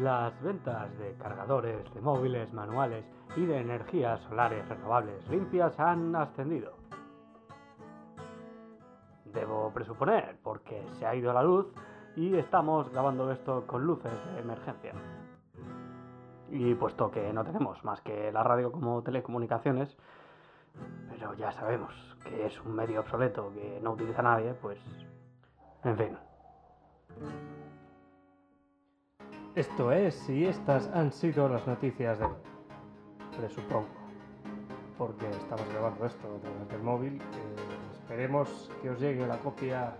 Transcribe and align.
Las 0.00 0.40
ventas 0.42 0.96
de 0.98 1.14
cargadores 1.14 1.92
de 1.94 2.00
móviles 2.00 2.52
manuales 2.52 3.04
y 3.36 3.46
de 3.46 3.60
energías 3.60 4.20
solares 4.22 4.68
renovables 4.68 5.26
limpias 5.28 5.78
han 5.78 6.14
ascendido. 6.16 6.72
Debo 9.26 9.72
presuponer, 9.72 10.36
porque 10.42 10.84
se 10.98 11.06
ha 11.06 11.14
ido 11.14 11.32
la 11.32 11.44
luz 11.44 11.66
y 12.16 12.34
estamos 12.36 12.90
grabando 12.90 13.30
esto 13.30 13.66
con 13.66 13.86
luces 13.86 14.12
de 14.34 14.40
emergencia. 14.40 14.92
Y 16.50 16.74
puesto 16.74 17.10
que 17.10 17.32
no 17.32 17.44
tenemos 17.44 17.82
más 17.84 18.00
que 18.00 18.32
la 18.32 18.42
radio 18.42 18.72
como 18.72 19.02
telecomunicaciones, 19.02 19.96
pero 21.08 21.34
ya 21.34 21.52
sabemos 21.52 21.94
que 22.24 22.46
es 22.46 22.60
un 22.62 22.74
medio 22.74 23.00
obsoleto 23.00 23.52
que 23.52 23.80
no 23.80 23.92
utiliza 23.92 24.22
nadie, 24.22 24.54
pues... 24.54 24.78
En 25.84 25.96
fin. 25.96 26.18
Esto 29.54 29.92
es 29.92 30.28
y 30.28 30.46
estas 30.46 30.88
han 30.88 31.12
sido 31.12 31.48
las 31.48 31.64
noticias 31.64 32.18
de 32.18 32.24
hoy. 32.24 32.34
Presupongo. 33.36 33.86
Porque 34.98 35.30
estamos 35.30 35.68
grabando 35.68 36.06
esto 36.06 36.40
través 36.40 36.68
del 36.68 36.82
móvil. 36.82 37.20
eh, 37.20 37.24
esperemos 37.92 38.68
que 38.82 38.90
os 38.90 38.98
llegue 38.98 39.24
la 39.24 39.38
copia, 39.38 39.96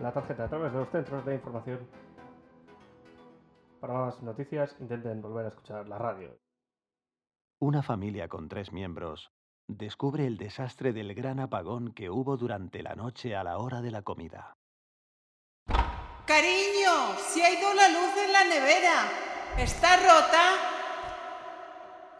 la 0.00 0.12
tarjeta 0.12 0.44
a 0.44 0.48
través 0.48 0.72
de 0.72 0.78
los 0.78 0.88
centros 0.90 1.24
de 1.24 1.34
información. 1.34 1.80
Para 3.80 3.94
más 3.94 4.22
noticias, 4.22 4.76
intenten 4.78 5.20
volver 5.20 5.46
a 5.46 5.48
escuchar 5.48 5.88
la 5.88 5.98
radio. 5.98 6.38
Una 7.58 7.82
familia 7.82 8.28
con 8.28 8.48
tres 8.48 8.72
miembros 8.72 9.32
descubre 9.66 10.28
el 10.28 10.36
desastre 10.36 10.92
del 10.92 11.12
gran 11.14 11.40
apagón 11.40 11.92
que 11.92 12.08
hubo 12.08 12.36
durante 12.36 12.84
la 12.84 12.94
noche 12.94 13.34
a 13.34 13.42
la 13.42 13.58
hora 13.58 13.82
de 13.82 13.90
la 13.90 14.02
comida. 14.02 14.56
Cariño, 16.32 17.14
se 17.18 17.44
ha 17.44 17.50
ido 17.50 17.74
la 17.74 17.90
luz 17.90 18.16
en 18.24 18.32
la 18.32 18.44
nevera. 18.44 19.12
¿Está 19.58 19.96
rota? 19.98 20.54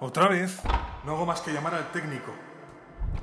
¿Otra 0.01 0.29
vez? 0.29 0.61
No 1.05 1.13
hago 1.13 1.25
más 1.25 1.41
que 1.41 1.51
llamar 1.51 1.75
al 1.75 1.91
técnico. 1.93 2.31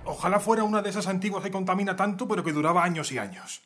Ojalá 0.06 0.40
fuera 0.40 0.64
una 0.64 0.82
de 0.82 0.90
esas 0.90 1.06
antiguas 1.06 1.44
que 1.44 1.52
contamina 1.52 1.96
tanto, 1.96 2.28
pero 2.28 2.44
que 2.44 2.52
duraba 2.52 2.84
años 2.84 3.12
y 3.12 3.20
años. 3.20 3.62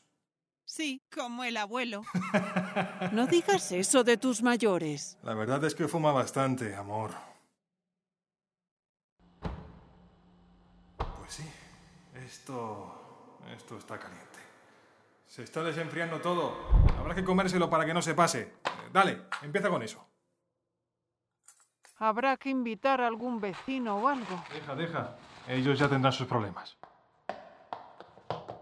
Sí, 0.66 1.02
como 1.16 1.46
el 1.46 1.56
abuelo. 1.56 2.02
No 3.14 3.26
digas 3.26 3.72
eso 3.72 4.04
de 4.04 4.18
tus 4.18 4.44
mayores. 4.44 5.18
La 5.24 5.34
verdad 5.34 5.64
es 5.64 5.76
que 5.76 5.88
fuma 5.88 6.12
bastante, 6.12 6.76
amor. 6.76 7.12
Pues 10.98 11.30
sí, 11.30 11.50
esto. 12.26 13.40
esto 13.56 13.78
está 13.78 13.98
caliente. 13.98 14.33
Se 15.34 15.42
está 15.42 15.64
desenfriando 15.64 16.22
todo. 16.22 16.54
Habrá 17.00 17.16
que 17.16 17.24
comérselo 17.24 17.68
para 17.68 17.88
que 17.88 17.94
no 17.96 18.04
se 18.04 18.14
pase. 18.14 18.42
Eh, 18.42 18.90
Dale, 18.92 19.24
empieza 19.42 19.68
con 19.68 19.82
eso. 19.82 20.08
Habrá 21.98 22.38
que 22.38 22.52
invitar 22.52 23.02
a 23.02 23.08
algún 23.08 23.42
vecino 23.42 23.98
o 23.98 24.08
algo. 24.08 24.44
Deja, 24.54 24.76
deja. 24.76 25.16
Ellos 25.48 25.80
ya 25.80 25.90
tendrán 25.90 26.14
sus 26.14 26.28
problemas. 26.28 26.78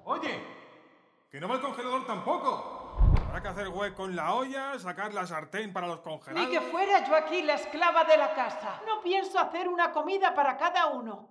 Oye, 0.05 0.41
que 1.29 1.41
no 1.41 1.49
va 1.49 1.55
el 1.55 1.61
congelador 1.61 2.05
tampoco. 2.05 2.95
Habrá 3.27 3.41
que 3.41 3.49
hacer 3.49 3.67
hueco 3.67 4.05
en 4.05 4.15
la 4.15 4.33
olla, 4.33 4.79
sacar 4.79 5.13
la 5.13 5.27
sartén 5.27 5.73
para 5.73 5.87
los 5.87 5.99
congelados. 5.99 6.47
Ni 6.47 6.55
que 6.55 6.61
fuera 6.61 7.05
yo 7.05 7.13
aquí 7.17 7.41
la 7.41 7.55
esclava 7.55 8.05
de 8.05 8.15
la 8.15 8.33
casa. 8.33 8.79
No 8.87 9.01
pienso 9.01 9.37
hacer 9.39 9.67
una 9.67 9.91
comida 9.91 10.33
para 10.33 10.55
cada 10.55 10.85
uno. 10.85 11.27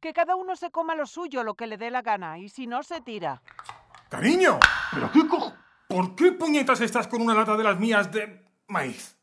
Que 0.00 0.12
cada 0.12 0.36
uno 0.36 0.54
se 0.54 0.70
coma 0.70 0.94
lo 0.94 1.06
suyo, 1.06 1.42
lo 1.42 1.54
que 1.54 1.66
le 1.66 1.76
dé 1.76 1.90
la 1.90 2.02
gana, 2.02 2.38
y 2.38 2.48
si 2.48 2.68
no, 2.68 2.84
se 2.84 3.00
tira. 3.00 3.42
¡Cariño! 4.08 4.58
¿Pero 4.92 5.12
qué 5.12 5.26
cojo? 5.28 5.52
¿Por 5.88 6.14
qué 6.14 6.32
puñetas 6.32 6.80
estás 6.80 7.08
con 7.08 7.22
una 7.22 7.34
lata 7.34 7.56
de 7.56 7.64
las 7.64 7.78
mías 7.78 8.10
de 8.10 8.44
maíz? 8.66 9.18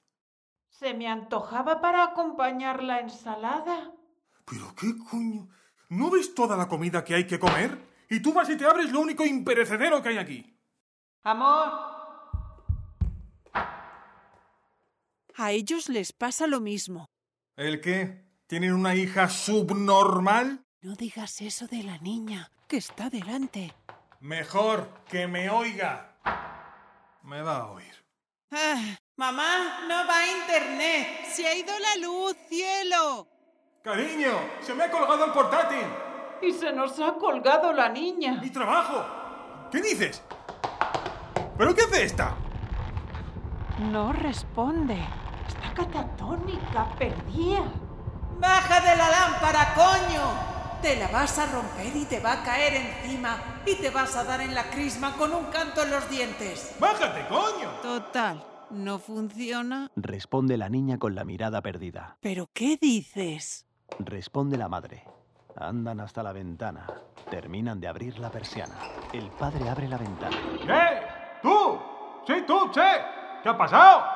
Se 0.69 0.93
me 0.93 1.07
antojaba 1.07 1.81
para 1.81 2.03
acompañar 2.03 2.83
la 2.83 2.99
ensalada. 2.99 3.91
¿Pero 4.45 4.75
qué 4.75 4.93
coño? 5.09 5.47
¿No 5.89 6.09
ves 6.09 6.33
toda 6.35 6.57
la 6.57 6.67
comida 6.67 7.03
que 7.03 7.15
hay 7.15 7.25
que 7.25 7.39
comer? 7.39 7.79
Y 8.09 8.19
tú 8.19 8.33
vas 8.33 8.49
y 8.49 8.57
te 8.57 8.65
abres 8.65 8.91
lo 8.91 8.99
único 8.99 9.25
imperecedero 9.25 10.01
que 10.01 10.09
hay 10.09 10.17
aquí. 10.17 10.59
Amor, 11.23 11.95
A 15.37 15.51
ellos 15.51 15.89
les 15.89 16.13
pasa 16.13 16.47
lo 16.47 16.61
mismo. 16.61 17.09
¿El 17.57 17.81
qué? 17.81 18.25
¿Tienen 18.47 18.73
una 18.73 18.95
hija 18.95 19.27
subnormal? 19.27 20.63
No 20.81 20.95
digas 20.95 21.41
eso 21.41 21.67
de 21.67 21.83
la 21.83 21.97
niña, 21.97 22.51
que 22.67 22.77
está 22.77 23.09
delante. 23.09 23.73
Mejor 24.25 24.87
que 25.07 25.27
me 25.27 25.51
oiga. 25.51 26.15
Me 27.21 27.43
va 27.43 27.57
a 27.57 27.67
oír. 27.67 27.93
Ah, 28.51 28.97
mamá, 29.17 29.85
no 29.87 30.07
va 30.07 30.17
a 30.17 30.27
internet. 30.27 31.27
¡Se 31.31 31.45
ha 31.45 31.53
ido 31.53 31.71
la 31.77 31.95
luz, 32.07 32.35
cielo! 32.49 33.27
Cariño, 33.83 34.31
se 34.61 34.73
me 34.73 34.85
ha 34.85 34.89
colgado 34.89 35.25
el 35.25 35.31
portátil. 35.31 35.85
Y 36.41 36.51
se 36.53 36.73
nos 36.73 36.99
ha 36.99 37.13
colgado 37.13 37.71
la 37.71 37.87
niña. 37.89 38.39
¡Mi 38.41 38.49
trabajo! 38.49 39.05
¿Qué 39.71 39.79
dices? 39.79 40.23
¿Pero 41.55 41.75
qué 41.75 41.83
hace 41.83 42.05
esta? 42.05 42.33
No 43.77 44.11
responde. 44.11 45.05
Está 45.47 45.71
catatónica, 45.71 46.89
perdía. 46.97 47.61
Baja 48.39 48.79
de 48.79 48.95
la 48.95 49.07
lámpara, 49.07 49.75
coño. 49.75 50.54
Te 50.85 50.95
la 50.97 51.07
vas 51.07 51.39
a 51.39 51.47
romper 51.47 51.95
y 51.95 52.05
te 52.05 52.19
va 52.19 52.33
a 52.33 52.43
caer 52.43 52.75
encima 52.75 53.63
y 53.65 53.73
te 53.73 53.89
vas 53.89 54.15
a 54.15 54.23
dar 54.23 54.39
en 54.41 54.53
la 54.53 54.69
crisma 54.69 55.13
con 55.17 55.33
un 55.33 55.45
canto 55.45 55.81
en 55.81 55.89
los 55.89 56.07
dientes. 56.11 56.75
¡Bájate, 56.79 57.25
coño! 57.27 57.71
Total, 57.81 58.45
no 58.69 58.99
funciona. 58.99 59.89
Responde 59.95 60.57
la 60.57 60.69
niña 60.69 60.99
con 60.99 61.15
la 61.15 61.23
mirada 61.23 61.63
perdida. 61.63 62.17
¿Pero 62.21 62.51
qué 62.53 62.77
dices? 62.79 63.65
Responde 63.97 64.59
la 64.59 64.69
madre. 64.69 65.03
Andan 65.55 66.01
hasta 66.01 66.21
la 66.21 66.33
ventana. 66.33 66.85
Terminan 67.31 67.81
de 67.81 67.87
abrir 67.87 68.19
la 68.19 68.29
persiana. 68.29 68.75
El 69.11 69.31
padre 69.31 69.67
abre 69.67 69.87
la 69.87 69.97
ventana. 69.97 70.37
¡Eh! 70.69 71.01
¡Tú! 71.41 71.79
¡Sí, 72.27 72.43
tú, 72.45 72.69
che! 72.71 73.01
¿Qué 73.41 73.49
ha 73.49 73.57
pasado? 73.57 74.14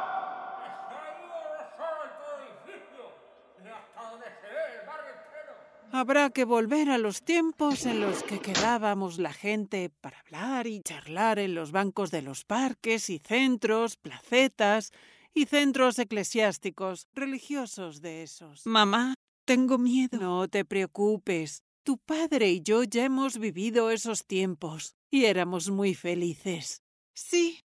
Habrá 5.91 6.29
que 6.29 6.45
volver 6.45 6.91
a 6.91 6.99
los 6.99 7.23
tiempos 7.23 7.87
en 7.87 7.99
los 7.99 8.21
que 8.21 8.39
quedábamos 8.39 9.17
la 9.17 9.33
gente 9.33 9.89
para 9.89 10.19
hablar 10.19 10.67
y 10.67 10.81
charlar 10.81 11.39
en 11.39 11.55
los 11.55 11.71
bancos 11.71 12.11
de 12.11 12.21
los 12.21 12.45
parques 12.45 13.09
y 13.09 13.17
centros, 13.17 13.97
placetas 13.97 14.91
y 15.33 15.47
centros 15.47 15.97
eclesiásticos, 15.97 17.07
religiosos 17.13 18.01
de 18.01 18.21
esos. 18.21 18.67
Mamá, 18.67 19.15
tengo 19.45 19.79
miedo. 19.79 20.19
No 20.19 20.47
te 20.47 20.63
preocupes. 20.63 21.63
Tu 21.83 21.97
padre 21.97 22.51
y 22.51 22.61
yo 22.61 22.83
ya 22.83 23.05
hemos 23.05 23.39
vivido 23.39 23.89
esos 23.89 24.27
tiempos 24.27 24.95
y 25.09 25.25
éramos 25.25 25.71
muy 25.71 25.95
felices. 25.95 26.83
Sí, 27.15 27.61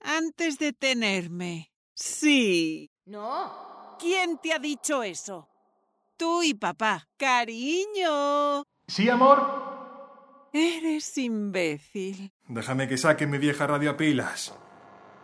antes 0.00 0.58
de 0.58 0.72
tenerme. 0.72 1.72
Sí. 1.94 2.90
No. 3.04 3.98
¿Quién 3.98 4.38
te 4.38 4.54
ha 4.54 4.58
dicho 4.58 5.02
eso? 5.02 5.49
Tú 6.20 6.42
y 6.42 6.52
papá. 6.52 7.08
Cariño. 7.16 8.64
¿Sí, 8.86 9.08
amor? 9.08 10.50
Eres 10.52 11.16
imbécil. 11.16 12.30
Déjame 12.46 12.86
que 12.88 12.98
saque 12.98 13.26
mi 13.26 13.38
vieja 13.38 13.66
radio 13.66 13.92
a 13.92 13.96
pilas. 13.96 14.54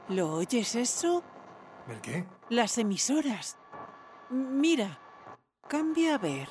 ¿Lo 0.09 0.33
oyes 0.33 0.75
eso? 0.75 1.23
¿El 1.87 2.01
qué? 2.01 2.25
Las 2.49 2.79
emisoras. 2.79 3.59
Mira, 4.31 4.99
cambia 5.69 6.15
a 6.15 6.19
ver. 6.19 6.49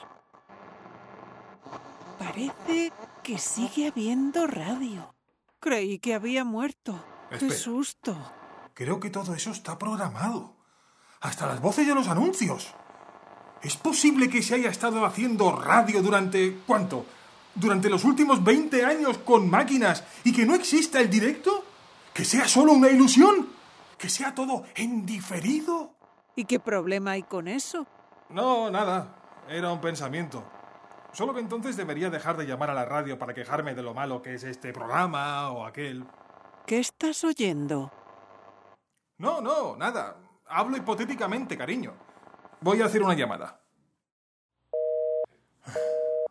Parece 2.19 2.93
que 3.23 3.39
sigue 3.39 3.87
habiendo 3.87 4.45
radio. 4.45 5.15
Creí 5.59 5.97
que 5.97 6.13
había 6.13 6.43
muerto. 6.43 7.03
¡Qué 7.39 7.49
susto! 7.49 8.15
Creo 8.75 8.99
que 8.99 9.09
todo 9.09 9.33
eso 9.33 9.49
está 9.49 9.79
programado. 9.79 10.55
Hasta 11.19 11.47
las 11.47 11.59
voces 11.61 11.87
de 11.87 11.95
los 11.95 12.07
anuncios. 12.09 12.75
¿Es 13.65 13.77
posible 13.77 14.29
que 14.29 14.43
se 14.43 14.53
haya 14.53 14.69
estado 14.69 15.03
haciendo 15.07 15.51
radio 15.51 16.03
durante... 16.03 16.59
¿cuánto? 16.67 17.03
¿Durante 17.55 17.89
los 17.89 18.03
últimos 18.03 18.43
20 18.43 18.85
años 18.85 19.17
con 19.17 19.49
máquinas 19.49 20.03
y 20.23 20.31
que 20.31 20.45
no 20.45 20.53
exista 20.53 21.01
el 21.01 21.09
directo? 21.09 21.65
¿Que 22.13 22.23
sea 22.23 22.47
solo 22.47 22.73
una 22.73 22.89
ilusión? 22.89 23.49
¿Que 23.97 24.07
sea 24.07 24.35
todo 24.35 24.65
en 24.75 25.03
diferido? 25.03 25.95
¿Y 26.35 26.45
qué 26.45 26.59
problema 26.59 27.11
hay 27.11 27.23
con 27.23 27.47
eso? 27.47 27.87
No, 28.29 28.69
nada. 28.69 29.15
Era 29.49 29.71
un 29.71 29.81
pensamiento. 29.81 30.43
Solo 31.11 31.33
que 31.33 31.39
entonces 31.39 31.75
debería 31.75 32.11
dejar 32.11 32.37
de 32.37 32.45
llamar 32.45 32.69
a 32.69 32.75
la 32.75 32.85
radio 32.85 33.17
para 33.17 33.33
quejarme 33.33 33.73
de 33.73 33.81
lo 33.81 33.95
malo 33.95 34.21
que 34.21 34.35
es 34.35 34.43
este 34.43 34.73
programa 34.73 35.49
o 35.49 35.65
aquel. 35.65 36.05
¿Qué 36.67 36.77
estás 36.77 37.23
oyendo? 37.23 37.91
No, 39.17 39.41
no, 39.41 39.75
nada. 39.75 40.17
Hablo 40.45 40.77
hipotéticamente, 40.77 41.57
cariño. 41.57 42.04
Voy 42.65 42.81
a 42.81 42.85
hacer 42.85 43.03
una 43.03 43.13
llamada. 43.13 43.61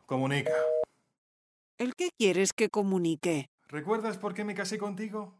Comunica. 0.04 0.50
¿El 1.78 1.94
qué 1.94 2.10
quieres 2.18 2.52
que 2.52 2.70
comunique? 2.70 3.50
¿Recuerdas 3.68 4.18
por 4.18 4.34
qué 4.34 4.42
me 4.42 4.56
casé 4.56 4.76
contigo? 4.76 5.38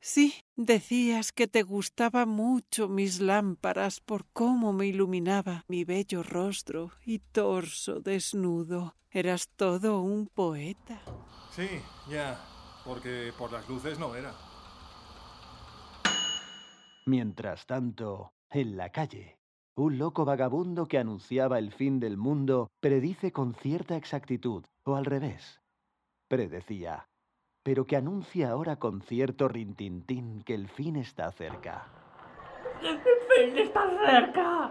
Sí, 0.00 0.34
decías 0.56 1.30
que 1.30 1.46
te 1.46 1.62
gustaban 1.62 2.28
mucho 2.28 2.88
mis 2.88 3.20
lámparas 3.20 4.00
por 4.00 4.26
cómo 4.32 4.72
me 4.72 4.86
iluminaba 4.86 5.64
mi 5.68 5.84
bello 5.84 6.24
rostro 6.24 6.90
y 7.06 7.20
torso 7.20 8.00
desnudo. 8.00 8.96
Eras 9.12 9.48
todo 9.54 10.00
un 10.00 10.26
poeta. 10.26 11.00
Sí, 11.52 11.68
ya, 12.08 12.36
porque 12.84 13.32
por 13.38 13.52
las 13.52 13.68
luces 13.68 13.96
no 14.00 14.16
era. 14.16 14.34
Mientras 17.06 17.64
tanto, 17.64 18.32
en 18.50 18.76
la 18.76 18.90
calle, 18.90 19.39
un 19.80 19.98
loco 19.98 20.24
vagabundo 20.24 20.86
que 20.86 20.98
anunciaba 20.98 21.58
el 21.58 21.72
fin 21.72 22.00
del 22.00 22.16
mundo 22.16 22.70
predice 22.80 23.32
con 23.32 23.54
cierta 23.54 23.96
exactitud, 23.96 24.64
o 24.84 24.94
al 24.94 25.06
revés, 25.06 25.60
predecía, 26.28 27.06
pero 27.62 27.86
que 27.86 27.96
anuncia 27.96 28.50
ahora 28.50 28.76
con 28.76 29.00
cierto 29.00 29.48
rintintín 29.48 30.42
que 30.42 30.54
el 30.54 30.68
fin 30.68 30.96
está 30.96 31.32
cerca. 31.32 31.86
¡El 32.82 32.98
fin 33.00 33.58
está 33.58 33.88
cerca! 34.04 34.70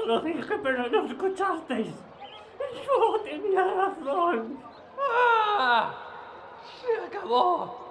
Os 0.00 0.06
lo 0.06 0.20
dije, 0.20 0.58
pero 0.62 0.88
no 0.88 1.06
escuchasteis. 1.06 1.94
Yo 2.86 3.20
tenía 3.24 3.64
razón. 3.74 4.58
¡Ah! 4.98 5.94
¡Se 6.80 7.06
acabó! 7.06 7.89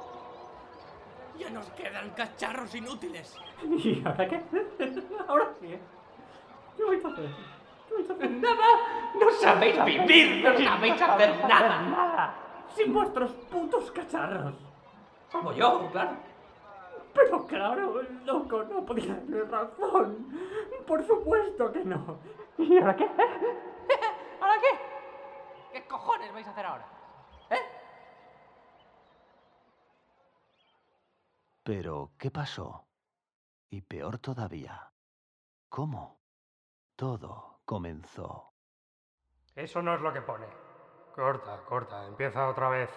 Ya 1.40 1.50
nos 1.50 1.70
quedan 1.72 2.10
cacharros 2.10 2.76
inútiles. 2.76 3.38
¿Y 3.64 4.04
ahora 4.06 4.28
qué? 4.28 4.44
¿Ahora 5.28 5.50
qué? 5.62 5.80
¿Qué 6.76 6.84
vais 6.84 7.06
a 7.06 7.08
hacer? 7.08 7.30
¿Qué 7.88 7.96
vais 7.96 8.10
a 8.10 8.14
hacer? 8.14 8.32
¡Nada! 8.32 8.68
No 9.20 9.32
sabéis 9.32 9.86
vivir, 9.86 10.44
no 10.44 10.60
sabéis 10.60 11.02
hacer 11.02 11.48
nada. 11.48 11.82
¡Nada! 11.84 12.36
Sin 12.76 12.94
vuestros 12.94 13.32
putos 13.50 13.90
cacharros. 13.92 14.54
Como 15.32 15.54
yo, 15.54 15.90
claro. 15.92 16.12
Pero 17.14 17.48
claro, 17.48 18.02
loco 18.26 18.64
no 18.64 18.86
podía 18.86 19.18
tener 19.22 19.50
razón. 19.50 20.28
Por 20.86 21.06
supuesto 21.08 21.72
que 21.72 21.86
no. 21.86 22.20
¿Y 22.58 22.78
ahora 22.80 22.96
qué? 22.98 23.06
¿Ahora 24.42 24.56
qué? 24.62 24.80
¿Qué 25.74 25.88
cojones 25.88 26.34
vais 26.34 26.48
a 26.48 26.52
hacer 26.52 26.66
ahora? 26.66 26.86
¿Eh? 27.50 27.79
Pero, 31.70 32.14
¿qué 32.18 32.32
pasó? 32.32 32.88
Y 33.70 33.82
peor 33.82 34.18
todavía, 34.18 34.92
¿cómo? 35.70 36.20
Todo 36.96 37.62
comenzó. 37.64 38.56
Eso 39.54 39.84
no 39.84 39.94
es 39.94 40.02
lo 40.02 40.12
que 40.12 40.24
pone. 40.24 40.48
Corta, 41.14 41.64
corta, 41.66 42.08
empieza 42.08 42.48
otra 42.48 42.70
vez. 42.70 42.90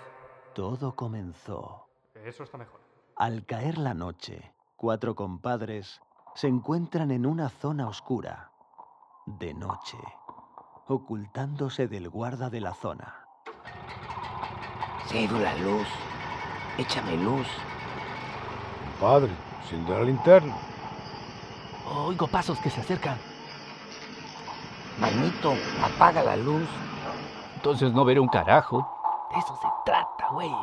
Todo 0.54 0.96
comenzó. 0.96 1.90
Eso 2.14 2.44
está 2.44 2.56
mejor. 2.56 2.80
Al 3.16 3.44
caer 3.44 3.76
la 3.76 3.92
noche, 3.92 4.54
cuatro 4.76 5.14
compadres 5.14 6.00
se 6.34 6.48
encuentran 6.48 7.10
en 7.10 7.26
una 7.26 7.50
zona 7.50 7.86
oscura, 7.88 8.52
de 9.26 9.52
noche, 9.52 9.98
ocultándose 10.86 11.88
del 11.88 12.08
guarda 12.08 12.48
de 12.48 12.62
la 12.62 12.72
zona. 12.72 13.26
Cédula, 15.08 15.54
luz. 15.58 15.88
Échame 16.78 17.18
luz. 17.18 17.46
Padre, 19.02 19.36
enciende 19.62 19.92
la 19.92 20.04
linterna. 20.04 20.54
Oigo 22.06 22.28
pasos 22.28 22.56
que 22.60 22.70
se 22.70 22.80
acercan. 22.80 23.18
Manito, 25.00 25.54
apaga 25.84 26.22
la 26.22 26.36
luz. 26.36 26.68
Entonces 27.56 27.92
no 27.92 28.04
veré 28.04 28.20
un 28.20 28.28
carajo. 28.28 28.86
De 29.32 29.40
eso 29.40 29.56
se 29.56 29.66
trata, 29.84 30.28
güey. 30.30 30.54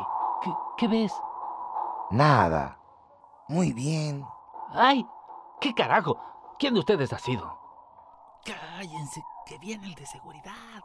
¿Qué, 0.42 0.54
qué 0.78 0.88
ves? 0.88 1.14
Nada. 2.12 2.80
Muy 3.50 3.74
bien. 3.74 4.26
¡Ay! 4.74 5.06
¿Qué 5.60 5.74
carajo? 5.74 6.18
¿Quién 6.58 6.76
de 6.76 6.80
ustedes 6.80 7.12
ha 7.12 7.20
sido? 7.20 7.60
Cállense, 8.46 9.22
que 9.46 9.58
viene 9.58 9.86
el 9.86 9.96
de 9.96 10.06
seguridad. 10.06 10.82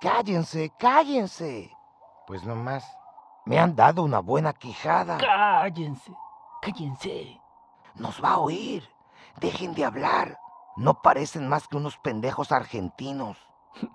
Cállense, 0.00 0.72
cállense. 0.76 1.70
Pues 2.26 2.42
nomás, 2.42 2.84
me 3.44 3.60
han 3.60 3.76
dado 3.76 4.02
una 4.02 4.18
buena 4.18 4.52
quijada. 4.52 5.18
Cállense, 5.18 6.12
cállense. 6.60 7.40
Nos 7.94 8.22
va 8.22 8.32
a 8.32 8.38
oír. 8.38 8.88
Dejen 9.40 9.74
de 9.74 9.84
hablar. 9.84 10.38
No 10.76 11.02
parecen 11.02 11.48
más 11.48 11.68
que 11.68 11.76
unos 11.76 11.96
pendejos 11.98 12.52
argentinos. 12.52 13.38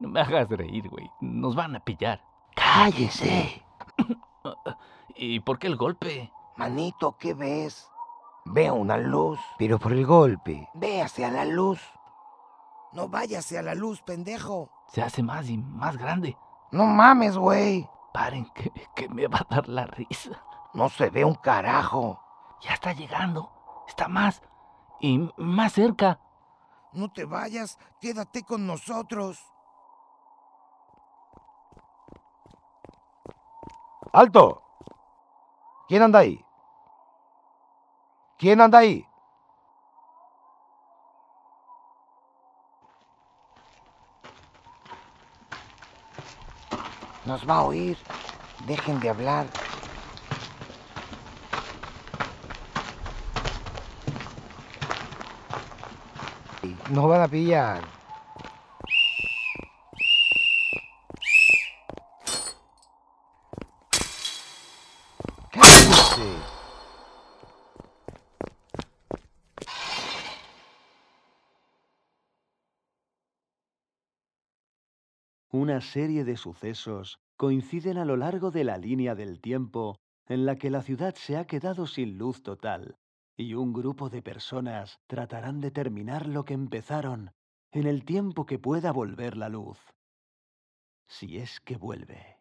No 0.00 0.08
me 0.08 0.20
hagas 0.20 0.48
reír, 0.48 0.88
güey. 0.88 1.10
Nos 1.20 1.54
van 1.54 1.76
a 1.76 1.80
pillar. 1.80 2.22
Cállese. 2.56 3.62
¿Y 5.14 5.40
por 5.40 5.58
qué 5.58 5.66
el 5.66 5.76
golpe? 5.76 6.32
Manito, 6.56 7.18
¿qué 7.18 7.34
ves? 7.34 7.86
Veo 8.46 8.74
una 8.74 8.96
luz. 8.96 9.38
Pero 9.58 9.78
por 9.78 9.92
el 9.92 10.06
golpe. 10.06 10.68
Ve 10.72 11.02
hacia 11.02 11.30
la 11.30 11.44
luz. 11.44 11.82
No 12.92 13.08
vaya 13.08 13.40
hacia 13.40 13.60
la 13.62 13.74
luz, 13.74 14.00
pendejo. 14.00 14.70
Se 14.88 15.02
hace 15.02 15.22
más 15.22 15.48
y 15.50 15.58
más 15.58 15.98
grande. 15.98 16.36
No 16.72 16.86
mames, 16.86 17.36
güey. 17.36 17.86
Paren, 18.12 18.46
que, 18.54 18.72
que 18.96 19.08
me 19.08 19.28
va 19.28 19.38
a 19.38 19.54
dar 19.54 19.68
la 19.68 19.86
risa. 19.86 20.42
No 20.72 20.88
se 20.88 21.10
ve 21.10 21.24
un 21.24 21.34
carajo. 21.34 22.20
Ya 22.60 22.74
está 22.74 22.92
llegando. 22.92 23.50
Está 23.88 24.08
más 24.08 24.42
y 25.00 25.30
más 25.36 25.72
cerca. 25.72 26.20
No 26.92 27.10
te 27.10 27.24
vayas, 27.24 27.78
quédate 28.00 28.44
con 28.44 28.66
nosotros. 28.66 29.38
¡Alto! 34.12 34.62
¿Quién 35.88 36.02
anda 36.02 36.20
ahí? 36.20 36.44
¿Quién 38.38 38.60
anda 38.60 38.78
ahí? 38.78 39.06
Nos 47.24 47.48
va 47.48 47.58
a 47.58 47.62
oír. 47.62 47.96
Dejen 48.66 48.98
de 48.98 49.10
hablar. 49.10 49.46
Nos 56.90 57.08
van 57.08 57.22
a 57.22 57.28
pillar. 57.28 57.82
Una 75.52 75.80
serie 75.80 76.24
de 76.24 76.36
sucesos 76.36 77.20
coinciden 77.36 77.98
a 77.98 78.04
lo 78.04 78.16
largo 78.16 78.50
de 78.50 78.64
la 78.64 78.78
línea 78.78 79.14
del 79.14 79.40
tiempo 79.40 80.00
en 80.26 80.44
la 80.44 80.56
que 80.56 80.70
la 80.70 80.82
ciudad 80.82 81.14
se 81.14 81.36
ha 81.36 81.46
quedado 81.46 81.86
sin 81.86 82.18
luz 82.18 82.42
total 82.42 82.96
y 83.36 83.54
un 83.54 83.72
grupo 83.72 84.10
de 84.10 84.22
personas 84.22 85.00
tratarán 85.06 85.60
de 85.60 85.70
terminar 85.70 86.26
lo 86.26 86.44
que 86.44 86.54
empezaron 86.54 87.32
en 87.72 87.86
el 87.86 88.04
tiempo 88.04 88.46
que 88.46 88.58
pueda 88.58 88.92
volver 88.92 89.36
la 89.36 89.48
luz. 89.48 89.78
Si 91.06 91.38
es 91.38 91.60
que 91.60 91.76
vuelve. 91.76 92.38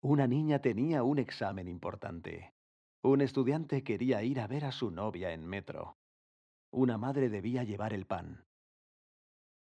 Una 0.00 0.26
niña 0.26 0.60
tenía 0.60 1.04
un 1.04 1.18
examen 1.18 1.68
importante. 1.68 2.54
Un 3.02 3.20
estudiante 3.20 3.84
quería 3.84 4.22
ir 4.22 4.40
a 4.40 4.46
ver 4.46 4.64
a 4.64 4.72
su 4.72 4.90
novia 4.90 5.32
en 5.32 5.46
metro. 5.46 5.96
Una 6.70 6.98
madre 6.98 7.28
debía 7.28 7.64
llevar 7.64 7.92
el 7.92 8.06
pan. 8.06 8.44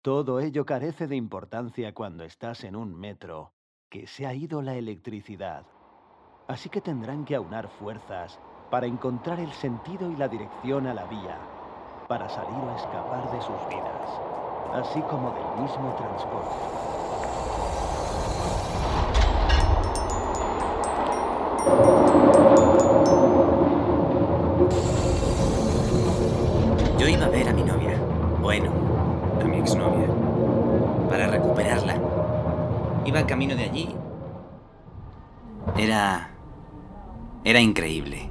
Todo 0.02 0.40
ello 0.40 0.66
carece 0.66 1.08
de 1.08 1.16
importancia 1.16 1.94
cuando 1.94 2.24
estás 2.24 2.64
en 2.64 2.76
un 2.76 2.94
metro, 2.94 3.54
que 3.90 4.08
se 4.08 4.26
ha 4.26 4.34
ido 4.34 4.62
la 4.62 4.76
electricidad. 4.76 5.66
Así 6.48 6.70
que 6.70 6.80
tendrán 6.80 7.26
que 7.26 7.36
aunar 7.36 7.68
fuerzas 7.68 8.38
para 8.70 8.86
encontrar 8.86 9.40
el 9.40 9.52
sentido 9.52 10.12
y 10.12 10.16
la 10.16 10.28
dirección 10.28 10.86
a 10.86 10.94
la 10.94 11.06
vía, 11.06 11.38
para 12.08 12.30
salir 12.30 12.64
o 12.64 12.76
escapar 12.76 13.32
de 13.32 13.42
sus 13.42 13.68
vidas, 13.68 14.22
así 14.74 15.02
como 15.02 15.32
del 15.32 15.64
mismo 15.64 15.96
transporte. 15.96 16.56
Yo 27.00 27.08
iba 27.08 27.26
a 27.26 27.30
ver 27.30 27.50
a 27.50 27.54
mi 27.54 27.64
novia. 27.64 27.98
Bueno, 28.40 28.72
a 29.42 29.44
mi 29.46 29.58
exnovia. 29.58 30.08
Para 31.10 31.26
recuperarla. 31.26 31.96
Iba 33.04 33.26
camino 33.26 33.56
de 33.56 33.64
allí. 33.64 33.96
Era... 35.76 36.35
Era 37.46 37.60
increíble. 37.60 38.30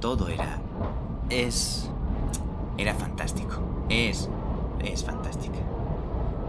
Todo 0.00 0.28
era... 0.28 0.58
Es... 1.28 1.90
Era 2.78 2.94
fantástico. 2.94 3.60
Es... 3.90 4.28
Es 4.82 5.04
fantástica. 5.04 5.58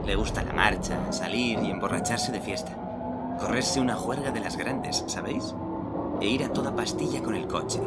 Le 0.06 0.16
gusta 0.16 0.42
la 0.42 0.54
marcha, 0.54 1.12
salir 1.12 1.60
y 1.60 1.70
emborracharse 1.70 2.32
de 2.32 2.40
fiesta. 2.40 2.78
correrse 3.40 3.80
una 3.82 3.96
juerga 3.96 4.32
de 4.32 4.40
las 4.40 4.56
grandes, 4.56 5.04
¿sabéis? 5.08 5.56
E 6.22 6.28
ir 6.28 6.44
a 6.44 6.54
toda 6.54 6.76
pastilla 6.76 7.22
con 7.24 7.36
el 7.36 7.48
coche. 7.48 7.82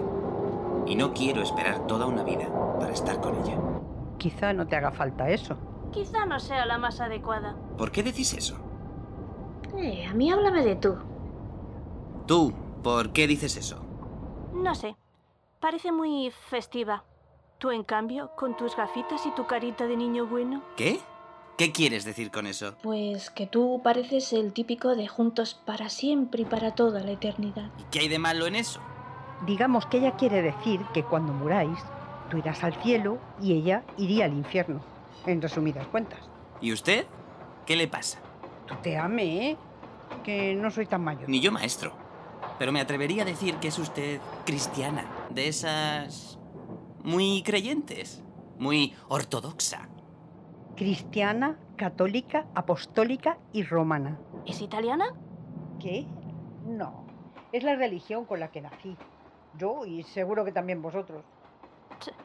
Y 0.86 0.96
no 0.96 1.14
quiero 1.14 1.42
esperar 1.42 1.86
toda 1.86 2.06
una 2.06 2.24
vida 2.24 2.46
para 2.78 2.92
estar 2.92 3.20
con 3.20 3.36
ella. 3.36 3.56
Quizá 4.18 4.52
no 4.52 4.66
te 4.66 4.76
haga 4.76 4.90
falta 4.90 5.30
eso. 5.30 5.56
Quizá 5.92 6.26
no 6.26 6.40
sea 6.40 6.66
la 6.66 6.76
más 6.76 7.00
adecuada. 7.00 7.54
¿Por 7.78 7.90
qué 7.92 8.02
decís 8.02 8.34
eso? 8.34 8.56
Eh, 9.78 10.04
a 10.06 10.12
mí 10.12 10.30
háblame 10.30 10.62
de 10.64 10.76
tú. 10.76 10.96
Tú, 12.26 12.52
¿por 12.82 13.12
qué 13.12 13.26
dices 13.26 13.56
eso? 13.56 13.83
No 14.54 14.74
sé. 14.74 14.96
Parece 15.60 15.92
muy 15.92 16.30
festiva. 16.48 17.04
Tú, 17.58 17.70
en 17.70 17.84
cambio, 17.84 18.30
con 18.36 18.56
tus 18.56 18.76
gafitas 18.76 19.26
y 19.26 19.30
tu 19.32 19.46
carita 19.46 19.86
de 19.86 19.96
niño 19.96 20.26
bueno. 20.26 20.62
¿Qué? 20.76 21.00
¿Qué 21.56 21.72
quieres 21.72 22.04
decir 22.04 22.30
con 22.30 22.46
eso? 22.46 22.74
Pues 22.82 23.30
que 23.30 23.46
tú 23.46 23.80
pareces 23.82 24.32
el 24.32 24.52
típico 24.52 24.96
de 24.96 25.06
juntos 25.06 25.54
para 25.54 25.88
siempre 25.88 26.42
y 26.42 26.44
para 26.44 26.74
toda 26.74 27.00
la 27.00 27.12
eternidad. 27.12 27.70
¿Y 27.78 27.84
qué 27.90 28.00
hay 28.00 28.08
de 28.08 28.18
malo 28.18 28.46
en 28.46 28.56
eso? 28.56 28.80
Digamos 29.46 29.86
que 29.86 29.98
ella 29.98 30.16
quiere 30.16 30.42
decir 30.42 30.80
que 30.92 31.04
cuando 31.04 31.32
muráis, 31.32 31.78
tú 32.30 32.38
irás 32.38 32.64
al 32.64 32.74
cielo 32.82 33.18
y 33.40 33.52
ella 33.52 33.84
iría 33.96 34.24
al 34.24 34.32
infierno, 34.32 34.80
en 35.26 35.40
resumidas 35.40 35.86
cuentas. 35.86 36.20
¿Y 36.60 36.72
usted? 36.72 37.06
¿Qué 37.66 37.76
le 37.76 37.86
pasa? 37.86 38.18
Tú 38.66 38.74
te 38.82 38.96
ame, 38.98 39.50
¿eh? 39.50 39.56
Que 40.24 40.54
no 40.54 40.70
soy 40.70 40.86
tan 40.86 41.04
mayor. 41.04 41.28
Ni 41.28 41.40
yo 41.40 41.52
maestro. 41.52 41.92
Pero 42.58 42.72
me 42.72 42.80
atrevería 42.80 43.22
a 43.22 43.26
decir 43.26 43.56
que 43.56 43.68
es 43.68 43.78
usted 43.78 44.20
cristiana, 44.44 45.28
de 45.30 45.48
esas... 45.48 46.38
muy 47.02 47.42
creyentes, 47.42 48.22
muy 48.58 48.94
ortodoxa. 49.08 49.88
Cristiana, 50.76 51.58
católica, 51.76 52.46
apostólica 52.54 53.38
y 53.52 53.62
romana. 53.62 54.18
¿Es 54.46 54.60
italiana? 54.60 55.06
¿Qué? 55.80 56.06
No. 56.66 57.06
Es 57.52 57.62
la 57.62 57.76
religión 57.76 58.24
con 58.24 58.40
la 58.40 58.50
que 58.50 58.60
nací. 58.60 58.96
Yo 59.56 59.86
y 59.86 60.02
seguro 60.02 60.44
que 60.44 60.52
también 60.52 60.82
vosotros. 60.82 61.24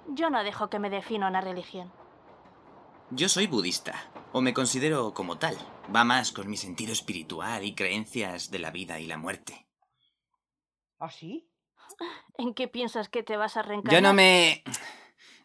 Yo 0.07 0.29
no 0.29 0.43
dejo 0.43 0.69
que 0.69 0.79
me 0.79 0.89
defina 0.89 1.27
una 1.27 1.41
religión. 1.41 1.91
Yo 3.11 3.29
soy 3.29 3.47
budista, 3.47 3.93
o 4.33 4.41
me 4.41 4.53
considero 4.53 5.13
como 5.13 5.37
tal. 5.37 5.55
Va 5.95 6.03
más 6.03 6.31
con 6.31 6.49
mi 6.49 6.57
sentido 6.57 6.91
espiritual 6.91 7.63
y 7.63 7.75
creencias 7.75 8.49
de 8.51 8.59
la 8.59 8.71
vida 8.71 8.99
y 8.99 9.07
la 9.07 9.17
muerte. 9.17 9.67
¿Ah, 10.99 11.09
sí? 11.09 11.49
¿En 12.37 12.53
qué 12.53 12.67
piensas 12.67 13.09
que 13.09 13.23
te 13.23 13.37
vas 13.37 13.57
a 13.57 13.61
reencarnar? 13.61 14.01
Yo 14.01 14.07
no 14.07 14.13
me... 14.13 14.63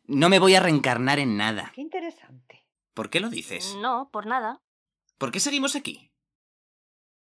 No 0.06 0.28
me 0.28 0.38
voy 0.38 0.54
a 0.54 0.60
reencarnar 0.60 1.18
en 1.18 1.36
nada. 1.36 1.72
Qué 1.74 1.80
interesante. 1.80 2.66
¿Por 2.92 3.08
qué 3.10 3.20
lo 3.20 3.30
dices? 3.30 3.74
No, 3.80 4.10
por 4.12 4.26
nada. 4.26 4.62
¿Por 5.18 5.32
qué 5.32 5.40
seguimos 5.40 5.76
aquí? 5.76 6.12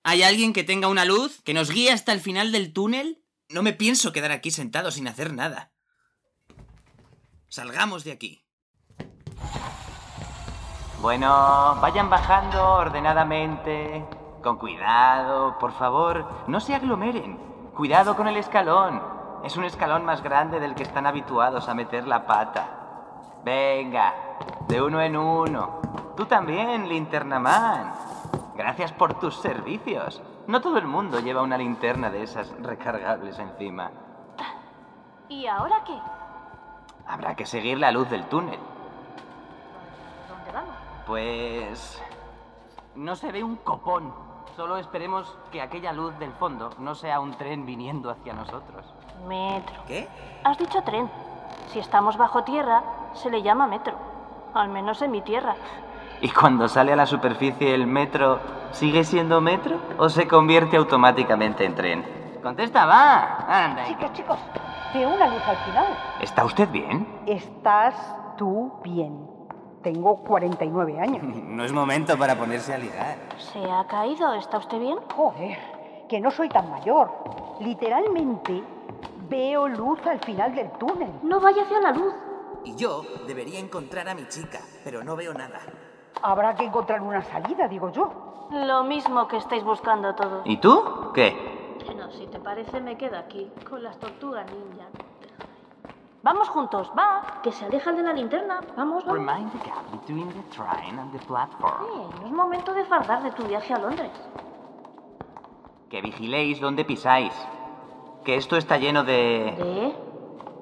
¿Hay 0.05 0.23
alguien 0.23 0.53
que 0.53 0.65
tenga 0.65 0.89
una 0.89 1.05
luz 1.05 1.43
que 1.43 1.55
nos 1.55 1.71
guíe 1.71 1.91
hasta 1.91 2.13
el 2.13 2.21
final 2.21 2.53
del 2.53 2.73
túnel? 2.73 3.25
No 3.49 3.63
me 3.63 3.73
pienso 3.73 4.13
quedar 4.13 4.33
aquí 4.33 4.51
sentado 4.51 4.91
sin 4.91 5.09
hacer 5.09 5.33
nada. 5.33 5.73
Salgamos 7.49 8.05
de 8.05 8.13
aquí. 8.13 8.45
Bueno, 11.01 11.29
vayan 11.81 12.11
bajando 12.11 12.63
ordenadamente, 12.75 14.05
con 14.43 14.59
cuidado, 14.59 15.57
por 15.59 15.73
favor, 15.73 16.45
no 16.49 16.61
se 16.61 16.75
aglomeren. 16.75 17.48
Cuidado 17.79 18.17
con 18.17 18.27
el 18.27 18.37
escalón. 18.37 19.01
Es 19.45 19.57
un 19.57 19.63
escalón 19.63 20.05
más 20.05 20.21
grande 20.21 20.59
del 20.59 20.75
que 20.75 20.83
están 20.83 21.07
habituados 21.07 21.69
a 21.69 21.75
meter 21.75 22.09
la 22.09 22.27
pata. 22.27 22.67
Venga, 23.45 24.15
de 24.67 24.83
uno 24.83 25.01
en 25.01 25.17
uno. 25.17 25.81
Tú 26.17 26.27
también, 26.27 26.89
linterna 26.89 27.39
man. 27.39 27.95
Gracias 28.57 28.91
por 28.91 29.15
tus 29.21 29.37
servicios. 29.37 30.21
No 30.49 30.61
todo 30.61 30.77
el 30.77 30.89
mundo 30.89 31.21
lleva 31.21 31.41
una 31.41 31.57
linterna 31.57 32.11
de 32.11 32.25
esas 32.25 32.53
recargables 32.59 33.39
encima. 33.39 33.93
¿Y 35.29 35.47
ahora 35.47 35.85
qué? 35.85 36.01
Habrá 37.07 37.37
que 37.37 37.47
seguir 37.47 37.79
la 37.79 37.93
luz 37.93 38.11
del 38.11 38.25
túnel. 38.25 38.59
¿Dónde 40.29 40.51
vamos? 40.51 40.75
Pues... 41.07 42.03
No 42.97 43.15
se 43.15 43.31
ve 43.31 43.45
un 43.45 43.55
copón. 43.55 44.28
Solo 44.59 44.77
esperemos 44.77 45.39
que 45.53 45.63
aquella 45.63 45.93
luz 45.93 46.19
del 46.19 46.33
fondo 46.33 46.71
no 46.81 46.97
sea 46.97 47.21
un 47.21 47.31
tren 47.35 47.65
viniendo 47.65 48.11
hacia 48.11 48.33
nosotros. 48.33 48.93
Metro. 49.29 49.85
¿Qué? 49.87 50.09
Has 50.43 50.59
dicho 50.59 50.83
tren. 50.83 51.09
Si 51.69 51.79
estamos 51.79 52.17
bajo 52.17 52.43
tierra, 52.43 52.83
se 53.15 53.31
le 53.31 53.41
llama 53.41 53.69
metro. 53.69 53.95
Al 54.55 54.69
menos 54.69 55.01
en 55.01 55.13
mi 55.13 55.23
tierra. 55.23 55.55
¿Y 56.21 56.31
cuando 56.31 56.67
sale 56.67 56.93
a 56.93 56.97
la 56.97 57.07
superficie 57.07 57.73
el 57.73 57.87
metro, 57.87 58.41
sigue 58.73 59.05
siendo 59.05 59.41
metro 59.41 59.77
o 59.97 60.09
se 60.09 60.27
convierte 60.27 60.77
automáticamente 60.77 61.65
en 61.65 61.75
tren? 61.77 62.41
Contesta, 62.43 62.85
va. 62.85 63.37
Anda. 63.49 63.85
Chicos, 63.85 64.13
chicos, 64.13 64.39
veo 64.93 65.09
una 65.09 65.29
luz 65.29 65.43
al 65.47 65.57
final. 65.59 65.87
¿Está 66.21 66.45
usted 66.45 66.69
bien? 66.69 67.07
Estás 67.27 67.95
tú 68.37 68.73
bien. 68.83 69.38
Tengo 69.89 70.17
49 70.19 71.01
años. 71.01 71.23
No 71.49 71.65
es 71.65 71.73
momento 71.73 72.17
para 72.19 72.37
ponerse 72.37 72.75
a 72.75 72.79
ligar. 72.79 73.17
¿Se 73.39 73.59
ha 73.59 73.87
caído? 73.87 74.35
¿Está 74.35 74.59
usted 74.59 74.79
bien? 74.79 74.99
Joder, 75.17 75.59
que 76.09 76.21
no 76.21 76.31
soy 76.31 76.51
tan 76.51 76.71
mayor. 76.71 77.11
Literalmente 77.61 78.63
veo 79.31 79.67
luz 79.67 79.99
al 80.07 80.21
final 80.21 80.55
del 80.55 80.71
túnel. 80.73 81.11
No 81.23 81.41
vaya 81.41 81.63
hacia 81.63 81.81
la 81.81 81.93
luz. 81.93 82.13
Y 82.65 82.77
yo 82.77 83.03
debería 83.27 83.59
encontrar 83.59 84.07
a 84.11 84.15
mi 84.15 84.29
chica, 84.29 84.61
pero 84.85 85.03
no 85.03 85.17
veo 85.17 85.33
nada. 85.33 85.59
Habrá 86.23 86.55
que 86.55 86.65
encontrar 86.65 87.01
una 87.01 87.23
salida, 87.23 87.67
digo 87.67 87.91
yo. 87.91 88.47
Lo 88.53 88.85
mismo 88.85 89.27
que 89.27 89.39
estáis 89.39 89.65
buscando 89.65 90.15
todos. 90.15 90.43
¿Y 90.45 90.59
tú? 90.59 91.11
¿Qué? 91.15 91.35
Bueno, 91.87 92.11
si 92.13 92.27
te 92.27 92.39
parece, 92.39 92.81
me 92.81 92.97
quedo 92.99 93.17
aquí 93.17 93.51
con 93.69 93.83
las 93.83 93.99
tortugas 93.99 94.47
ninja. 94.53 94.87
Vamos 96.29 96.51
juntos, 96.51 96.93
va, 96.93 97.41
que 97.43 97.51
se 97.51 97.65
alejan 97.65 97.97
de 97.97 98.03
la 98.03 98.13
linterna. 98.13 98.61
Vamos, 98.77 99.03
vamos. 99.07 99.27
Remind 99.27 99.51
the 99.51 99.67
gap 99.67 99.91
between 99.91 100.29
the 100.29 100.43
train 100.55 100.99
and 100.99 101.11
the 101.11 101.19
platform. 101.27 101.87
Eh, 101.87 102.17
no 102.21 102.27
es 102.27 102.33
momento 102.33 102.75
de 102.75 102.85
fardar 102.85 103.23
de 103.23 103.31
tu 103.31 103.45
viaje 103.45 103.73
a 103.73 103.79
Londres. 103.79 104.11
Que 105.89 106.03
vigiléis 106.03 106.61
dónde 106.61 106.85
pisáis. 106.85 107.33
Que 108.27 108.37
esto 108.37 108.59
está 108.59 108.77
lleno 108.77 109.05
de... 109.05 109.95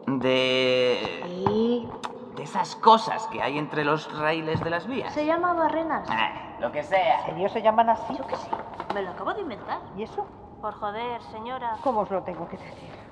¿De? 0.06 0.18
De... 0.18 1.44
Sí. 1.48 1.88
De 2.36 2.44
esas 2.44 2.76
cosas 2.76 3.26
que 3.26 3.42
hay 3.42 3.58
entre 3.58 3.84
los 3.84 4.16
raíles 4.16 4.62
de 4.62 4.70
las 4.70 4.86
vías. 4.86 5.12
Se 5.14 5.26
llama 5.26 5.52
barrenas. 5.52 6.08
Ah, 6.08 6.58
lo 6.60 6.70
que 6.70 6.84
sea. 6.84 7.22
¿En 7.22 7.32
serio 7.32 7.48
se 7.48 7.60
llaman 7.60 7.90
así? 7.90 8.16
Yo 8.16 8.24
qué 8.28 8.36
sé. 8.36 8.50
Me 8.94 9.02
lo 9.02 9.10
acabo 9.10 9.34
de 9.34 9.40
inventar. 9.40 9.80
¿Y 9.96 10.04
eso? 10.04 10.28
Por 10.60 10.74
joder, 10.74 11.20
señora. 11.22 11.76
¿Cómo 11.82 12.02
os 12.02 12.10
lo 12.12 12.22
tengo 12.22 12.46
que 12.48 12.56
decir? 12.56 13.05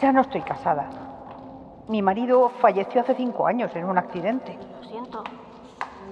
Ya 0.00 0.12
no 0.12 0.22
estoy 0.22 0.42
casada. 0.42 0.88
Mi 1.88 2.00
marido 2.02 2.50
falleció 2.60 3.00
hace 3.00 3.14
cinco 3.14 3.46
años 3.46 3.74
en 3.74 3.84
un 3.84 3.98
accidente. 3.98 4.58
Lo 4.80 4.84
siento. 4.84 5.24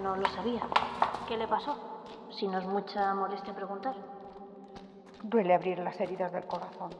No 0.03 0.17
lo 0.17 0.27
sabía. 0.31 0.63
¿Qué 1.29 1.37
le 1.37 1.47
pasó? 1.47 1.77
Si 2.31 2.47
no 2.49 2.59
es 2.59 2.67
mucha 2.67 3.15
molestia 3.15 3.55
preguntar. 3.55 3.95
Duele 5.23 5.55
abrir 5.55 5.79
las 5.79 6.01
heridas 6.01 6.33
del 6.33 6.45
corazón. 6.47 6.91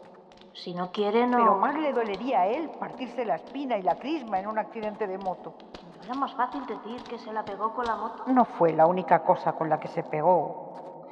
Si 0.55 0.75
no 0.75 0.91
quiere, 0.91 1.27
no. 1.27 1.39
Pero 1.39 1.57
más 1.57 1.75
le 1.75 1.93
dolería 1.93 2.41
a 2.43 2.47
él 2.47 2.71
partirse 2.79 3.25
la 3.25 3.37
espina 3.37 3.79
y 3.79 3.83
la 3.83 3.97
crisma 3.97 4.39
en 4.39 4.47
un 4.47 4.59
accidente 4.59 5.07
de 5.07 5.19
moto. 5.19 5.55
¿No 5.99 6.05
era 6.05 6.15
más 6.15 6.35
fácil 6.35 6.67
decir 6.67 7.03
que 7.05 7.19
se 7.19 7.33
la 7.33 7.45
pegó 7.45 7.73
con 7.75 7.87
la 7.87 7.97
moto? 7.97 8.25
No 8.27 8.45
fue 8.45 8.73
la 8.73 8.87
única 8.87 9.23
cosa 9.23 9.53
con 9.53 9.69
la 9.69 9.79
que 9.79 9.89
se 9.89 10.03
pegó. 10.03 11.07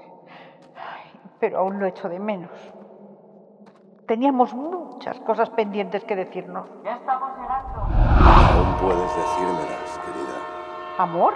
Ay, 0.76 1.12
pero 1.38 1.58
aún 1.60 1.78
lo 1.78 1.86
echo 1.86 2.08
de 2.08 2.18
menos. 2.18 2.50
Teníamos 4.08 4.54
muchas 4.54 5.20
cosas 5.20 5.50
pendientes 5.50 6.02
que 6.04 6.16
decirnos. 6.16 6.66
Ya 6.82 6.94
estamos 6.94 7.30
llegando. 7.38 7.78
Aún 7.78 8.76
puedes 8.80 9.16
decírmelas, 9.16 9.98
querida. 9.98 10.96
¿Amor? 10.96 11.34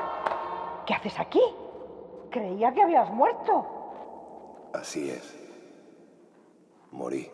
¿Qué 0.87 0.95
haces 0.95 1.21
aquí? 1.21 1.43
Creía 2.31 2.73
que 2.73 2.83
habías 2.83 3.11
muerto. 3.11 3.67
Así 4.73 5.11
es. 5.11 5.39
Morí. 6.93 7.31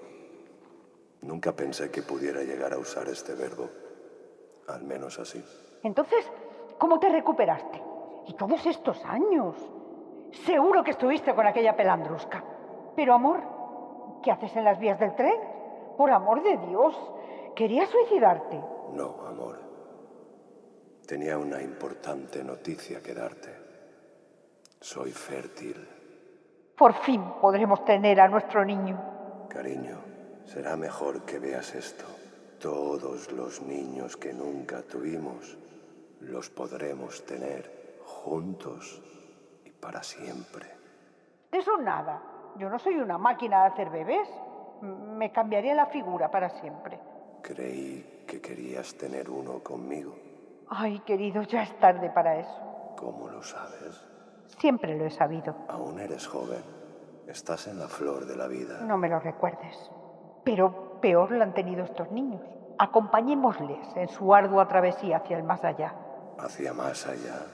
Nunca 1.22 1.52
pensé 1.52 1.88
que 1.92 2.02
pudiera 2.02 2.42
llegar 2.42 2.72
a 2.72 2.78
usar 2.78 3.06
este 3.06 3.34
verbo. 3.34 3.68
Al 4.66 4.82
menos 4.82 5.20
así. 5.20 5.40
Entonces, 5.84 6.28
¿cómo 6.78 6.98
te 6.98 7.10
recuperaste? 7.10 7.80
Y 8.26 8.34
todos 8.34 8.66
estos 8.66 9.04
años. 9.04 9.54
Seguro 10.44 10.82
que 10.82 10.90
estuviste 10.90 11.32
con 11.32 11.46
aquella 11.46 11.76
pelandrusca. 11.76 12.42
Pero, 12.96 13.14
amor, 13.14 13.57
¿qué 14.22 14.30
haces 14.30 14.54
en 14.56 14.64
las 14.64 14.78
vías 14.78 14.98
del 14.98 15.14
tren? 15.14 15.38
Por 15.96 16.10
amor 16.10 16.42
de 16.42 16.56
Dios, 16.68 16.94
¿querías 17.54 17.88
suicidarte? 17.88 18.60
No, 18.92 19.26
amor. 19.26 19.58
Tenía 21.06 21.38
una 21.38 21.62
importante 21.62 22.44
noticia 22.44 23.02
que 23.02 23.14
darte. 23.14 23.50
Soy 24.80 25.10
fértil. 25.10 25.88
Por 26.76 26.94
fin 26.94 27.22
podremos 27.40 27.84
tener 27.84 28.20
a 28.20 28.28
nuestro 28.28 28.64
niño. 28.64 29.46
Cariño, 29.48 29.98
será 30.44 30.76
mejor 30.76 31.24
que 31.24 31.38
veas 31.38 31.74
esto. 31.74 32.04
Todos 32.60 33.32
los 33.32 33.62
niños 33.62 34.16
que 34.16 34.32
nunca 34.32 34.82
tuvimos 34.82 35.56
los 36.20 36.50
podremos 36.50 37.24
tener 37.24 37.98
juntos 38.04 39.02
y 39.64 39.70
para 39.70 40.02
siempre. 40.02 40.66
De 41.50 41.58
eso 41.58 41.76
nada. 41.78 42.22
Yo 42.56 42.68
no 42.68 42.78
soy 42.78 42.96
una 42.96 43.18
máquina 43.18 43.62
de 43.62 43.66
hacer 43.68 43.90
bebés. 43.90 44.28
Me 44.82 45.32
cambiaría 45.32 45.74
la 45.74 45.86
figura 45.86 46.30
para 46.30 46.50
siempre. 46.60 46.98
Creí 47.42 48.24
que 48.26 48.40
querías 48.40 48.94
tener 48.94 49.30
uno 49.30 49.60
conmigo. 49.60 50.14
Ay, 50.68 51.00
querido, 51.00 51.42
ya 51.42 51.62
es 51.62 51.78
tarde 51.78 52.10
para 52.10 52.36
eso. 52.38 52.94
¿Cómo 52.96 53.28
lo 53.28 53.42
sabes? 53.42 54.04
Siempre 54.58 54.96
lo 54.96 55.06
he 55.06 55.10
sabido. 55.10 55.54
Aún 55.68 55.98
eres 56.00 56.26
joven. 56.26 56.62
Estás 57.26 57.66
en 57.68 57.78
la 57.78 57.88
flor 57.88 58.26
de 58.26 58.36
la 58.36 58.48
vida. 58.48 58.80
No 58.82 58.96
me 58.96 59.08
lo 59.08 59.18
recuerdes. 59.20 59.90
Pero 60.44 61.00
peor 61.00 61.30
lo 61.32 61.42
han 61.42 61.54
tenido 61.54 61.84
estos 61.84 62.10
niños. 62.10 62.42
Acompañémosles 62.78 63.96
en 63.96 64.08
su 64.08 64.34
ardua 64.34 64.68
travesía 64.68 65.18
hacia 65.18 65.36
el 65.36 65.42
más 65.42 65.64
allá. 65.64 65.94
¿Hacia 66.38 66.72
más 66.72 67.06
allá? 67.06 67.46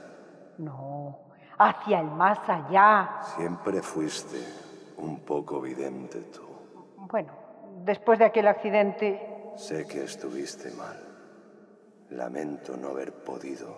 No, 0.58 1.18
hacia 1.58 2.00
el 2.00 2.10
más 2.10 2.38
allá. 2.48 3.20
Siempre 3.36 3.82
fuiste 3.82 4.63
un 5.04 5.20
poco 5.20 5.60
vidente 5.60 6.20
tú. 6.22 6.42
Bueno, 6.96 7.32
después 7.84 8.18
de 8.18 8.24
aquel 8.24 8.48
accidente... 8.48 9.52
Sé 9.56 9.86
que 9.86 10.04
estuviste 10.04 10.70
mal. 10.72 10.98
Lamento 12.10 12.76
no 12.76 12.88
haber 12.88 13.12
podido 13.12 13.76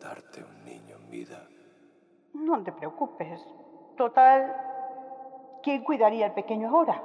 darte 0.00 0.42
un 0.42 0.64
niño 0.64 0.96
en 0.96 1.10
vida. 1.10 1.46
No 2.34 2.62
te 2.62 2.72
preocupes. 2.72 3.40
Total, 3.96 4.54
¿quién 5.62 5.82
cuidaría 5.84 6.26
al 6.26 6.34
pequeño 6.34 6.68
ahora? 6.68 7.02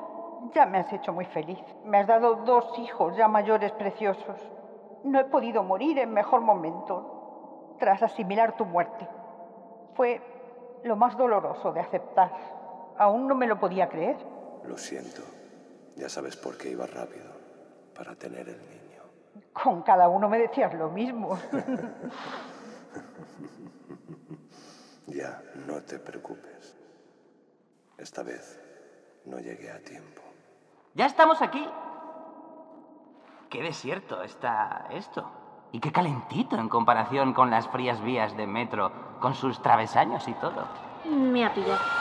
Ya 0.54 0.66
me 0.66 0.80
has 0.80 0.92
hecho 0.92 1.14
muy 1.14 1.26
feliz. 1.26 1.64
Me 1.86 2.00
has 2.00 2.08
dado 2.08 2.36
dos 2.36 2.78
hijos 2.80 3.16
ya 3.16 3.28
mayores 3.28 3.72
preciosos. 3.74 4.40
No 5.04 5.20
he 5.20 5.26
podido 5.26 5.64
morir 5.64 6.00
en 6.00 6.12
mejor 6.14 6.42
momento 6.42 7.76
tras 7.80 8.04
asimilar 8.04 8.58
tu 8.58 8.66
muerte. 8.66 9.08
Fue 9.94 10.22
lo 10.84 10.96
más 10.96 11.18
doloroso 11.18 11.72
de 11.72 11.80
aceptar. 11.80 12.32
Aún 12.98 13.28
no 13.28 13.36
me 13.36 13.48
lo 13.48 13.60
podía 13.60 13.90
creer. 13.90 14.18
Lo 14.66 14.78
siento. 14.78 15.22
Ya 15.96 16.10
sabes 16.10 16.38
por 16.38 16.58
qué 16.58 16.70
iba 16.70 16.86
rápido. 16.86 17.32
Para 17.96 18.16
tener 18.16 18.50
el 18.50 18.58
niño. 18.58 19.02
Con 19.54 19.82
cada 19.84 20.10
uno 20.10 20.30
me 20.30 20.40
decías 20.40 20.74
lo 20.74 20.90
mismo. 20.90 21.38
ya, 25.08 25.42
no 25.68 25.82
te 25.82 26.00
preocupes. 26.00 26.78
Esta 27.98 28.24
vez 28.24 28.60
no 29.26 29.40
llegué 29.40 29.72
a 29.72 29.80
tiempo. 29.80 30.22
Ya 30.94 31.06
estamos 31.06 31.42
aquí. 31.42 31.68
Qué 33.50 33.62
desierto 33.62 34.24
está 34.24 34.88
esto. 34.92 35.30
Y 35.74 35.80
qué 35.80 35.92
calentito 35.92 36.58
en 36.58 36.68
comparación 36.68 37.34
con 37.34 37.50
las 37.50 37.68
frías 37.68 38.02
vías 38.02 38.36
de 38.36 38.48
metro, 38.48 38.92
con 39.20 39.36
sus 39.36 39.62
travesaños 39.62 40.28
y 40.28 40.34
todo. 40.34 40.66
Me 41.06 41.46
ha 41.46 41.54
pillado. 41.54 42.01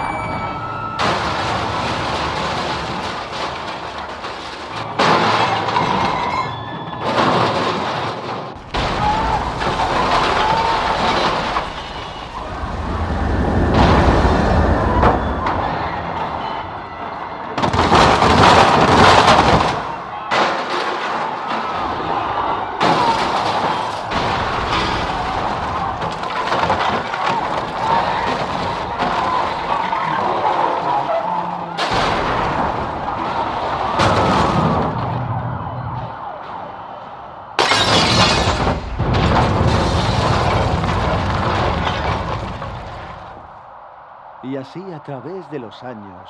a 45.01 45.03
través 45.03 45.49
de 45.49 45.57
los 45.57 45.81
años, 45.81 46.29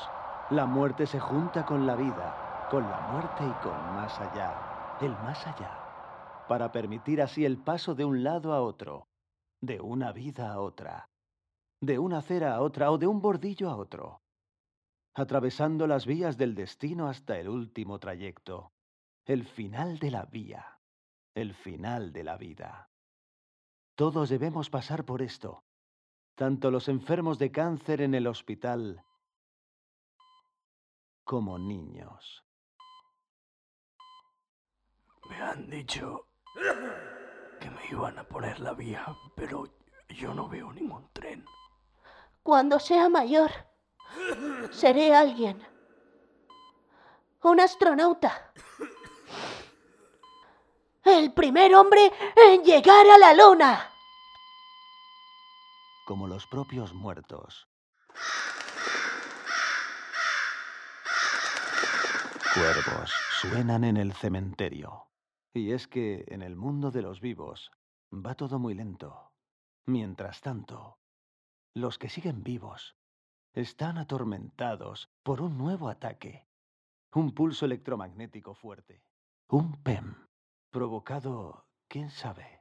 la 0.50 0.66
muerte 0.66 1.06
se 1.06 1.20
junta 1.20 1.66
con 1.66 1.86
la 1.86 1.94
vida, 1.98 2.70
con 2.72 2.84
la 2.84 3.02
muerte 3.12 3.44
y 3.44 3.52
con 3.62 3.76
más 3.98 4.18
allá, 4.18 4.98
el 5.02 5.12
más 5.26 5.46
allá, 5.46 6.48
para 6.48 6.72
permitir 6.72 7.22
así 7.22 7.44
el 7.44 7.58
paso 7.58 7.96
de 7.96 8.06
un 8.06 8.24
lado 8.24 8.54
a 8.54 8.62
otro, 8.62 9.08
de 9.60 9.82
una 9.82 10.14
vida 10.14 10.54
a 10.54 10.62
otra, 10.62 11.10
de 11.82 12.00
una 12.00 12.20
acera 12.20 12.56
a 12.56 12.62
otra 12.62 12.92
o 12.92 12.98
de 12.98 13.08
un 13.08 13.22
bordillo 13.22 13.70
a 13.70 13.76
otro, 13.76 14.22
atravesando 15.16 15.86
las 15.86 16.06
vías 16.06 16.38
del 16.38 16.56
destino 16.56 17.10
hasta 17.10 17.38
el 17.40 17.50
último 17.50 18.00
trayecto, 18.00 18.72
el 19.26 19.44
final 19.44 20.00
de 20.00 20.12
la 20.12 20.24
vía, 20.24 20.80
el 21.36 21.56
final 21.56 22.14
de 22.14 22.24
la 22.24 22.38
vida. 22.38 22.90
Todos 23.96 24.30
debemos 24.30 24.70
pasar 24.70 25.04
por 25.04 25.22
esto, 25.22 25.62
tanto 26.42 26.72
los 26.72 26.88
enfermos 26.88 27.38
de 27.38 27.52
cáncer 27.52 28.02
en 28.02 28.16
el 28.16 28.26
hospital 28.26 29.06
como 31.24 31.60
niños. 31.60 32.44
Me 35.30 35.40
han 35.40 35.70
dicho 35.70 36.30
que 37.60 37.70
me 37.70 37.86
iban 37.92 38.18
a 38.18 38.24
poner 38.24 38.60
la 38.60 38.74
vía, 38.74 39.06
pero 39.36 39.66
yo 40.10 40.34
no 40.34 40.50
veo 40.50 40.74
ningún 40.74 41.08
tren. 41.14 41.46
Cuando 42.42 42.80
sea 42.80 43.08
mayor, 43.08 43.52
seré 44.72 45.14
alguien. 45.14 45.62
Un 47.44 47.60
astronauta. 47.60 48.52
El 51.06 51.34
primer 51.34 51.76
hombre 51.76 52.12
en 52.36 52.64
llegar 52.64 53.06
a 53.06 53.20
la 53.20 53.34
luna 53.36 53.91
los 56.32 56.48
propios 56.48 56.94
muertos. 56.94 57.68
Cuervos 62.54 63.12
suenan 63.42 63.84
en 63.84 63.98
el 63.98 64.14
cementerio. 64.14 65.10
Y 65.54 65.74
es 65.74 65.90
que 65.90 66.24
en 66.30 66.42
el 66.42 66.56
mundo 66.56 66.90
de 66.90 67.02
los 67.02 67.20
vivos 67.20 67.70
va 68.14 68.36
todo 68.36 68.60
muy 68.60 68.76
lento. 68.76 69.34
Mientras 69.86 70.40
tanto, 70.40 71.00
los 71.76 71.98
que 71.98 72.08
siguen 72.08 72.44
vivos 72.44 72.96
están 73.52 73.98
atormentados 73.98 75.10
por 75.24 75.42
un 75.42 75.58
nuevo 75.58 75.90
ataque. 75.90 76.48
Un 77.14 77.34
pulso 77.34 77.66
electromagnético 77.66 78.54
fuerte. 78.54 79.04
Un 79.50 79.84
PEM. 79.84 80.16
Provocado, 80.70 81.68
quién 81.90 82.10
sabe, 82.10 82.61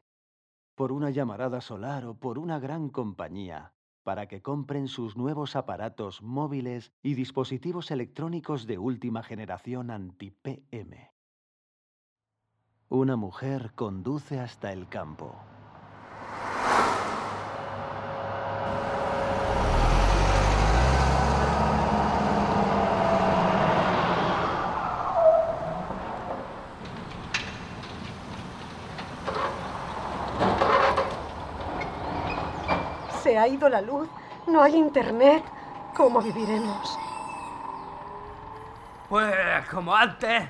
por 0.81 0.93
una 0.93 1.11
llamarada 1.11 1.61
solar 1.61 2.07
o 2.07 2.15
por 2.15 2.39
una 2.39 2.59
gran 2.59 2.89
compañía 2.89 3.75
para 4.03 4.29
que 4.29 4.41
compren 4.41 4.89
sus 4.89 5.15
nuevos 5.15 5.55
aparatos 5.55 6.23
móviles 6.23 6.95
y 7.03 7.13
dispositivos 7.13 7.91
electrónicos 7.91 8.67
de 8.67 8.79
última 8.79 9.23
generación 9.23 9.91
anti-PM. 9.91 11.13
Una 12.89 13.17
mujer 13.17 13.73
conduce 13.75 14.41
hasta 14.41 14.73
el 14.73 14.89
campo. 14.89 15.37
Ha 33.41 33.49
ido 33.49 33.69
la 33.69 33.81
luz, 33.81 34.09
no 34.47 34.63
hay 34.63 34.77
internet. 34.77 35.43
¿Cómo 35.97 36.21
viviremos? 36.21 36.99
Pues 39.09 39.69
como 39.71 39.95
antes. 39.95 40.49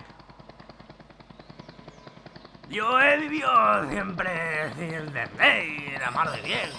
Yo 2.69 3.01
he 3.01 3.17
vivido 3.17 3.51
siempre 3.89 4.73
sin 4.75 4.95
internet 4.95 5.65
y 5.65 5.99
la 5.99 6.11
mar 6.11 6.31
de 6.31 6.41
bien. 6.43 6.71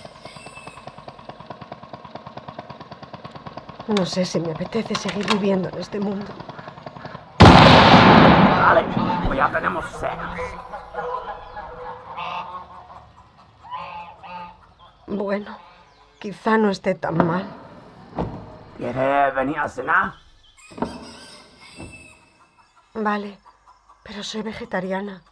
No 3.88 4.06
sé 4.06 4.24
si 4.24 4.40
me 4.40 4.52
apetece 4.52 4.96
seguir 4.96 5.26
viviendo 5.34 5.68
en 5.70 5.80
este 5.80 6.00
mundo. 6.00 6.28
Vale, 7.40 8.86
pues 9.26 9.38
ya 9.38 9.52
tenemos 9.52 9.86
cena. 10.00 10.36
Bueno, 15.08 15.58
quizá 16.22 16.56
no 16.58 16.70
esté 16.70 16.94
tan 16.94 17.18
mal. 17.18 17.46
¿Quieres 18.78 19.34
venir 19.36 19.58
a 19.58 19.68
cenar? 19.68 20.14
Vale, 22.94 23.40
pero 24.04 24.24
soy 24.24 24.44
vegetariana. 24.44 25.24